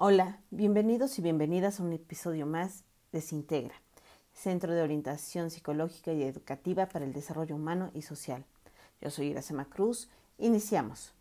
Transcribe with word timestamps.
Hola, 0.00 0.38
bienvenidos 0.52 1.18
y 1.18 1.22
bienvenidas 1.22 1.80
a 1.80 1.82
un 1.82 1.92
episodio 1.92 2.46
más 2.46 2.84
de 3.10 3.20
Sintegra, 3.20 3.74
Centro 4.32 4.72
de 4.72 4.80
Orientación 4.80 5.50
Psicológica 5.50 6.12
y 6.12 6.22
Educativa 6.22 6.86
para 6.86 7.04
el 7.04 7.12
Desarrollo 7.12 7.56
Humano 7.56 7.90
y 7.94 8.02
Social. 8.02 8.44
Yo 9.00 9.10
soy 9.10 9.26
Iracema 9.26 9.64
Cruz. 9.64 10.08
Iniciamos. 10.38 11.14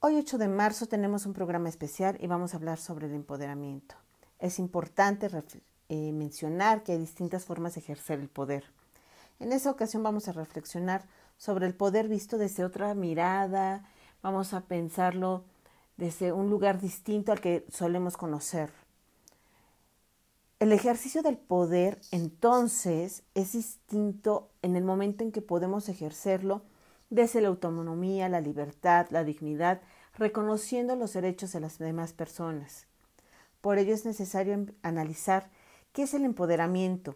Hoy 0.00 0.16
8 0.16 0.38
de 0.38 0.48
marzo 0.48 0.86
tenemos 0.86 1.26
un 1.26 1.34
programa 1.34 1.68
especial 1.68 2.16
y 2.18 2.28
vamos 2.28 2.54
a 2.54 2.56
hablar 2.56 2.78
sobre 2.78 3.08
el 3.08 3.14
empoderamiento. 3.14 3.94
Es 4.38 4.58
importante 4.58 5.28
eh, 5.90 6.12
mencionar 6.12 6.82
que 6.82 6.92
hay 6.92 6.98
distintas 6.98 7.44
formas 7.44 7.74
de 7.74 7.80
ejercer 7.80 8.20
el 8.20 8.30
poder. 8.30 8.64
En 9.38 9.52
esta 9.52 9.70
ocasión 9.70 10.02
vamos 10.02 10.28
a 10.28 10.32
reflexionar 10.32 11.04
sobre 11.36 11.66
el 11.66 11.74
poder 11.74 12.08
visto 12.08 12.38
desde 12.38 12.64
otra 12.64 12.94
mirada, 12.94 13.84
vamos 14.22 14.54
a 14.54 14.62
pensarlo 14.62 15.44
desde 15.96 16.32
un 16.32 16.50
lugar 16.50 16.80
distinto 16.80 17.32
al 17.32 17.40
que 17.40 17.64
solemos 17.70 18.16
conocer. 18.16 18.70
El 20.60 20.72
ejercicio 20.72 21.22
del 21.22 21.36
poder 21.36 22.00
entonces 22.10 23.22
es 23.34 23.52
distinto 23.52 24.50
en 24.62 24.76
el 24.76 24.84
momento 24.84 25.22
en 25.22 25.32
que 25.32 25.42
podemos 25.42 25.88
ejercerlo 25.88 26.62
desde 27.10 27.40
la 27.40 27.48
autonomía, 27.48 28.28
la 28.28 28.40
libertad, 28.40 29.06
la 29.10 29.24
dignidad, 29.24 29.82
reconociendo 30.16 30.96
los 30.96 31.12
derechos 31.12 31.52
de 31.52 31.60
las 31.60 31.78
demás 31.78 32.12
personas. 32.12 32.86
Por 33.60 33.78
ello 33.78 33.94
es 33.94 34.04
necesario 34.04 34.66
analizar 34.82 35.50
qué 35.92 36.04
es 36.04 36.14
el 36.14 36.24
empoderamiento, 36.24 37.14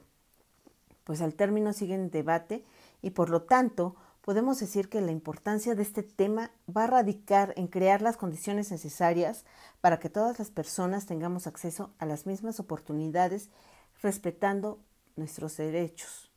pues 1.04 1.22
al 1.22 1.34
término 1.34 1.72
sigue 1.72 1.94
en 1.94 2.10
debate 2.10 2.64
y 3.02 3.10
por 3.10 3.30
lo 3.30 3.42
tanto 3.42 3.96
podemos 4.28 4.60
decir 4.60 4.90
que 4.90 5.00
la 5.00 5.10
importancia 5.10 5.74
de 5.74 5.80
este 5.80 6.02
tema 6.02 6.50
va 6.68 6.84
a 6.84 6.86
radicar 6.86 7.54
en 7.56 7.66
crear 7.66 8.02
las 8.02 8.18
condiciones 8.18 8.70
necesarias 8.70 9.46
para 9.80 9.98
que 9.98 10.10
todas 10.10 10.38
las 10.38 10.50
personas 10.50 11.06
tengamos 11.06 11.46
acceso 11.46 11.94
a 11.98 12.04
las 12.04 12.26
mismas 12.26 12.60
oportunidades 12.60 13.48
respetando 14.02 14.80
nuestros 15.16 15.56
derechos. 15.56 16.30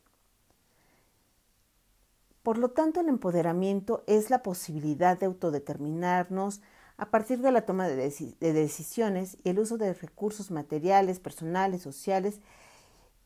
Por 2.42 2.56
lo 2.56 2.70
tanto, 2.70 3.00
el 3.00 3.10
empoderamiento 3.10 4.04
es 4.06 4.30
la 4.30 4.42
posibilidad 4.42 5.20
de 5.20 5.26
autodeterminarnos 5.26 6.62
a 6.96 7.10
partir 7.10 7.40
de 7.40 7.52
la 7.52 7.66
toma 7.66 7.88
de, 7.88 8.10
decisiones 8.40 9.36
y 9.44 9.50
el 9.50 9.58
uso 9.58 9.76
de 9.76 9.92
recursos 9.92 10.50
materiales, 10.50 11.20
personales, 11.20 11.82
sociales 11.82 12.40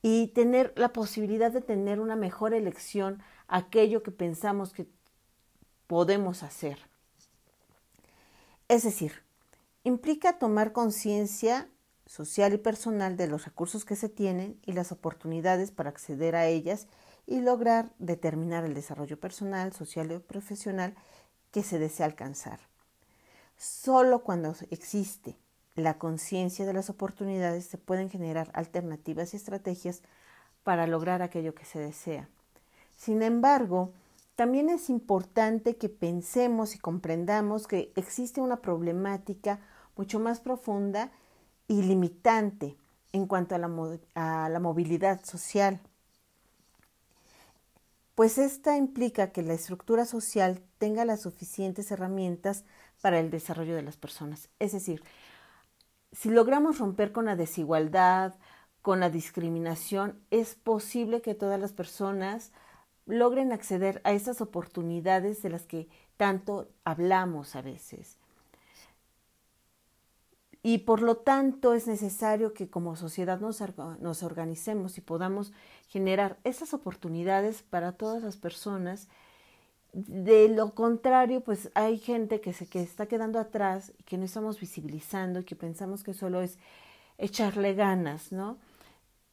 y 0.02 0.28
tener 0.28 0.72
la 0.76 0.92
posibilidad 0.92 1.50
de 1.50 1.60
tener 1.60 2.00
una 2.00 2.16
mejor 2.16 2.54
elección 2.54 3.22
aquello 3.48 4.02
que 4.02 4.10
pensamos 4.10 4.72
que 4.72 4.86
podemos 5.86 6.42
hacer. 6.42 6.78
Es 8.68 8.82
decir, 8.82 9.22
implica 9.84 10.38
tomar 10.38 10.72
conciencia 10.72 11.68
social 12.06 12.52
y 12.52 12.58
personal 12.58 13.16
de 13.16 13.26
los 13.26 13.44
recursos 13.44 13.84
que 13.84 13.96
se 13.96 14.08
tienen 14.08 14.58
y 14.64 14.72
las 14.72 14.92
oportunidades 14.92 15.70
para 15.70 15.90
acceder 15.90 16.36
a 16.36 16.46
ellas 16.46 16.86
y 17.26 17.40
lograr 17.40 17.92
determinar 17.98 18.64
el 18.64 18.74
desarrollo 18.74 19.18
personal, 19.18 19.72
social 19.72 20.12
y 20.12 20.18
profesional 20.18 20.94
que 21.50 21.62
se 21.62 21.78
desea 21.78 22.06
alcanzar. 22.06 22.60
Solo 23.56 24.22
cuando 24.22 24.54
existe 24.70 25.36
la 25.76 25.98
conciencia 25.98 26.66
de 26.66 26.72
las 26.72 26.90
oportunidades 26.90 27.66
se 27.66 27.78
pueden 27.78 28.10
generar 28.10 28.50
alternativas 28.54 29.32
y 29.32 29.36
estrategias 29.36 30.02
para 30.64 30.86
lograr 30.86 31.22
aquello 31.22 31.54
que 31.54 31.64
se 31.64 31.78
desea. 31.78 32.28
Sin 32.96 33.22
embargo, 33.22 33.92
también 34.34 34.68
es 34.68 34.90
importante 34.90 35.76
que 35.76 35.88
pensemos 35.88 36.74
y 36.74 36.78
comprendamos 36.78 37.66
que 37.66 37.92
existe 37.94 38.40
una 38.40 38.56
problemática 38.56 39.60
mucho 39.96 40.18
más 40.18 40.40
profunda 40.40 41.10
y 41.68 41.82
limitante 41.82 42.76
en 43.12 43.26
cuanto 43.26 43.54
a 43.54 43.58
la, 43.58 44.60
movilidad 44.60 45.24
social. 45.24 45.80
Pues 48.14 48.38
esta 48.38 48.76
implica 48.76 49.30
que 49.30 49.42
la 49.42 49.54
estructura 49.54 50.04
social 50.04 50.62
tenga 50.78 51.04
las 51.04 51.22
suficientes 51.22 51.90
herramientas 51.90 52.64
para 53.00 53.20
el 53.20 53.30
desarrollo 53.30 53.74
de 53.74 53.82
las 53.82 53.96
personas. 53.96 54.48
Es 54.58 54.72
decir, 54.72 55.02
si 56.12 56.30
logramos 56.30 56.78
romper 56.78 57.12
con 57.12 57.26
la 57.26 57.36
desigualdad, 57.36 58.34
con 58.82 59.00
la 59.00 59.10
discriminación, 59.10 60.20
es 60.30 60.54
posible 60.54 61.20
que 61.20 61.34
todas 61.34 61.60
las 61.60 61.72
personas 61.72 62.52
logren 63.06 63.52
acceder 63.52 64.00
a 64.04 64.12
esas 64.12 64.40
oportunidades 64.40 65.42
de 65.42 65.50
las 65.50 65.66
que 65.66 65.88
tanto 66.16 66.68
hablamos 66.84 67.56
a 67.56 67.62
veces. 67.62 68.18
Y 70.62 70.78
por 70.78 71.00
lo 71.00 71.18
tanto 71.18 71.74
es 71.74 71.86
necesario 71.86 72.52
que 72.52 72.68
como 72.68 72.96
sociedad 72.96 73.38
nos, 73.38 74.22
organicemos 74.24 74.98
y 74.98 75.00
podamos 75.00 75.52
generar 75.86 76.40
esas 76.42 76.74
oportunidades 76.74 77.62
para 77.62 77.92
todas 77.92 78.20
las 78.20 78.36
personas. 78.36 79.06
De 79.92 80.48
lo 80.48 80.74
contrario, 80.74 81.42
pues 81.42 81.70
hay 81.74 81.98
gente 81.98 82.40
que 82.40 82.52
se 82.52 82.66
que 82.66 82.82
está 82.82 83.06
quedando 83.06 83.38
atrás 83.38 83.92
y 83.98 84.02
que 84.02 84.18
no 84.18 84.24
estamos 84.24 84.60
visibilizando 84.60 85.40
y 85.40 85.44
que 85.44 85.56
pensamos 85.56 86.02
que 86.02 86.14
solo 86.14 86.42
es 86.42 86.58
echarle 87.18 87.74
ganas, 87.74 88.32
¿no? 88.32 88.58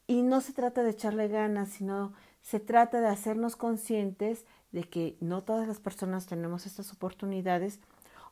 Y 0.06 0.22
no 0.22 0.40
se 0.40 0.52
trata 0.52 0.82
de 0.82 0.90
echarle 0.90 1.28
ganas, 1.28 1.70
sino 1.70 2.12
se 2.42 2.60
trata 2.60 3.00
de 3.00 3.08
hacernos 3.08 3.56
conscientes 3.56 4.44
de 4.72 4.84
que 4.84 5.16
no 5.20 5.42
todas 5.44 5.68
las 5.68 5.80
personas 5.80 6.26
tenemos 6.26 6.66
estas 6.66 6.92
oportunidades 6.92 7.80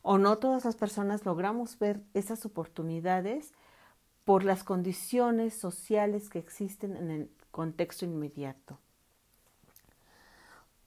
o 0.01 0.17
no 0.17 0.37
todas 0.37 0.65
las 0.65 0.75
personas 0.75 1.25
logramos 1.25 1.79
ver 1.79 2.01
esas 2.13 2.45
oportunidades 2.45 3.53
por 4.25 4.43
las 4.43 4.63
condiciones 4.63 5.53
sociales 5.53 6.29
que 6.29 6.39
existen 6.39 6.95
en 6.95 7.11
el 7.11 7.31
contexto 7.51 8.05
inmediato. 8.05 8.79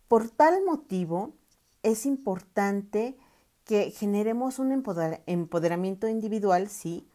Por 0.09 0.31
tal 0.31 0.65
motivo, 0.65 1.35
es 1.83 2.07
importante 2.07 3.17
que 3.65 3.91
generemos 3.91 4.61
un 4.61 4.71
empoderamiento 4.71 6.07
individual, 6.07 6.69
sí, 6.69 7.09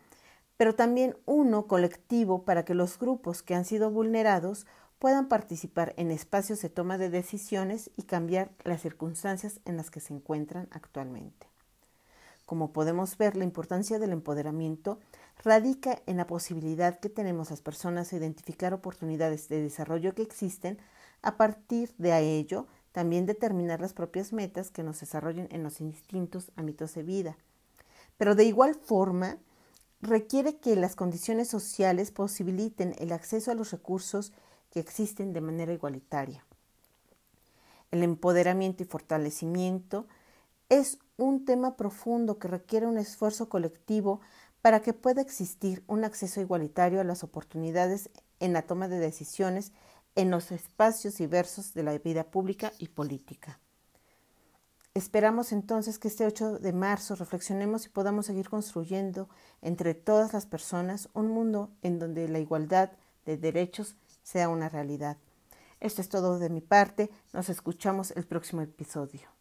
pero 0.57 0.75
también 0.75 1.15
uno 1.25 1.67
colectivo 1.67 2.43
para 2.43 2.65
que 2.65 2.75
los 2.75 2.99
grupos 2.99 3.43
que 3.43 3.55
han 3.55 3.63
sido 3.63 3.91
vulnerados 3.91 4.67
puedan 4.99 5.29
participar 5.29 5.93
en 5.95 6.11
espacios 6.11 6.61
de 6.61 6.69
toma 6.69 6.97
de 6.97 7.09
decisiones 7.09 7.89
y 7.95 8.03
cambiar 8.03 8.51
las 8.65 8.81
circunstancias 8.81 9.61
en 9.63 9.77
las 9.77 9.89
que 9.89 10.01
se 10.01 10.13
encuentran 10.13 10.67
actualmente. 10.71 11.47
Como 12.45 12.73
podemos 12.73 13.17
ver, 13.17 13.37
la 13.37 13.45
importancia 13.45 13.97
del 13.97 14.11
empoderamiento 14.11 14.99
radica 15.43 16.01
en 16.05 16.17
la 16.17 16.27
posibilidad 16.27 16.99
que 16.99 17.07
tenemos 17.07 17.49
las 17.49 17.61
personas 17.61 18.11
de 18.11 18.17
identificar 18.17 18.73
oportunidades 18.73 19.47
de 19.47 19.61
desarrollo 19.61 20.13
que 20.13 20.21
existen, 20.21 20.77
a 21.21 21.37
partir 21.37 21.93
de 21.97 22.17
ello 22.37 22.67
también 22.91 23.25
determinar 23.25 23.79
las 23.79 23.93
propias 23.93 24.33
metas 24.33 24.71
que 24.71 24.83
nos 24.83 24.99
desarrollen 24.99 25.47
en 25.51 25.63
los 25.63 25.79
distintos 25.79 26.51
ámbitos 26.55 26.93
de 26.93 27.03
vida. 27.03 27.37
Pero 28.17 28.35
de 28.35 28.45
igual 28.45 28.75
forma, 28.75 29.37
requiere 30.01 30.57
que 30.57 30.75
las 30.75 30.95
condiciones 30.95 31.47
sociales 31.47 32.11
posibiliten 32.11 32.95
el 32.99 33.11
acceso 33.11 33.51
a 33.51 33.55
los 33.55 33.71
recursos 33.71 34.33
que 34.71 34.79
existen 34.79 35.33
de 35.33 35.41
manera 35.41 35.73
igualitaria. 35.73 36.45
El 37.91 38.03
empoderamiento 38.03 38.83
y 38.83 38.85
fortalecimiento 38.85 40.07
es 40.69 40.99
un 41.17 41.45
tema 41.45 41.75
profundo 41.75 42.39
que 42.39 42.47
requiere 42.47 42.87
un 42.87 42.97
esfuerzo 42.97 43.49
colectivo 43.49 44.21
para 44.61 44.81
que 44.81 44.93
pueda 44.93 45.21
existir 45.21 45.83
un 45.87 46.03
acceso 46.03 46.39
igualitario 46.39 47.01
a 47.01 47.03
las 47.03 47.23
oportunidades 47.23 48.09
en 48.39 48.53
la 48.53 48.61
toma 48.61 48.87
de 48.87 48.99
decisiones 48.99 49.71
en 50.15 50.31
los 50.31 50.51
espacios 50.51 51.17
diversos 51.17 51.73
de 51.73 51.83
la 51.83 51.97
vida 51.97 52.23
pública 52.25 52.71
y 52.79 52.87
política. 52.89 53.59
Esperamos 54.93 55.53
entonces 55.53 55.99
que 55.99 56.09
este 56.09 56.25
8 56.25 56.59
de 56.59 56.73
marzo 56.73 57.15
reflexionemos 57.15 57.85
y 57.85 57.89
podamos 57.89 58.25
seguir 58.25 58.49
construyendo 58.49 59.29
entre 59.61 59.93
todas 59.93 60.33
las 60.33 60.45
personas 60.45 61.07
un 61.13 61.29
mundo 61.29 61.71
en 61.81 61.97
donde 61.97 62.27
la 62.27 62.39
igualdad 62.39 62.91
de 63.25 63.37
derechos 63.37 63.95
sea 64.21 64.49
una 64.49 64.67
realidad. 64.67 65.17
Esto 65.79 66.01
es 66.01 66.09
todo 66.09 66.39
de 66.39 66.49
mi 66.49 66.61
parte. 66.61 67.09
Nos 67.31 67.47
escuchamos 67.47 68.11
el 68.11 68.27
próximo 68.27 68.61
episodio. 68.61 69.40